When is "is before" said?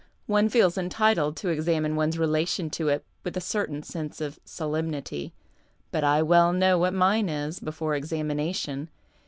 7.29-7.93